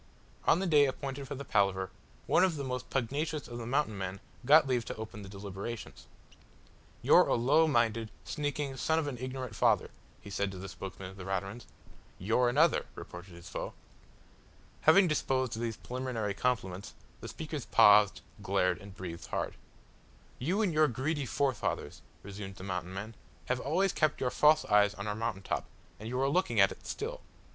On 0.45 0.57
the 0.57 0.65
day 0.65 0.85
appointed 0.85 1.27
for 1.27 1.35
the 1.35 1.45
palaver, 1.45 1.91
one 2.25 2.43
of 2.43 2.55
the 2.55 2.63
most 2.63 2.89
pugnacious 2.89 3.47
of 3.47 3.59
the 3.59 3.67
Mountain 3.67 3.95
men 3.99 4.19
got 4.47 4.65
leave 4.65 4.83
to 4.85 4.95
open 4.95 5.21
the 5.21 5.29
deliberations. 5.29 6.07
"You're 7.03 7.27
a 7.27 7.35
low 7.35 7.67
minded, 7.67 8.09
sneaking 8.23 8.77
son 8.77 8.97
of 8.97 9.05
an 9.05 9.19
ignorant 9.19 9.55
father," 9.55 9.91
he 10.19 10.31
said 10.31 10.49
to 10.53 10.57
the 10.57 10.67
spokesman 10.67 11.11
of 11.11 11.17
the 11.17 11.23
Raturans. 11.23 11.67
"You're 12.17 12.49
another," 12.49 12.87
retorted 12.95 13.35
his 13.35 13.47
foe. 13.49 13.75
Having 14.89 15.07
disposed 15.07 15.55
of 15.55 15.61
these 15.61 15.77
preliminary 15.77 16.33
compliments, 16.33 16.95
the 17.19 17.27
speakers 17.27 17.67
paused, 17.67 18.21
glared, 18.41 18.79
and 18.79 18.95
breathed 18.95 19.27
hard. 19.27 19.49
Of 19.49 19.53
course 19.53 19.53
we 19.53 19.67
give 19.67 19.67
the 19.67 19.85
nearest 19.85 20.01
equivalent 20.01 20.01
in 20.01 20.01
English 20.01 20.05
that 20.07 20.13
we 20.15 20.15
can 20.17 20.25
find 20.25 20.27
for 20.33 20.37
the 20.41 20.41
vernacular 20.41 20.41
used. 20.41 20.47
"You 20.47 20.61
and 20.63 20.73
your 20.73 20.87
greedy 20.87 21.25
forefathers," 21.27 22.01
resumed 22.23 22.55
the 22.55 22.63
Mountain 22.63 22.93
man, 22.95 23.15
"have 23.45 23.59
always 23.59 23.93
kept 23.93 24.19
your 24.19 24.31
false 24.31 24.65
eyes 24.65 24.95
on 24.95 25.05
our 25.05 25.13
mountain 25.13 25.43
top, 25.43 25.67
and 25.99 26.09
you 26.09 26.19
are 26.19 26.27
looking 26.27 26.59
at 26.59 26.71
it 26.71 26.87
still." 26.87 27.21